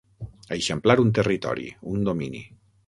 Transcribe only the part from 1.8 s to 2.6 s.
un domini.